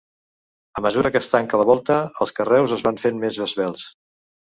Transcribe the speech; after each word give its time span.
A 0.79 0.81
mesura 0.85 1.09
que 1.15 1.19
es 1.23 1.27
tanca 1.33 1.59
la 1.61 1.65
volta, 1.71 1.97
els 2.25 2.33
carreus 2.39 2.73
es 2.79 2.85
van 2.89 2.99
fent 3.03 3.21
més 3.25 3.39
esvelts. 3.47 3.85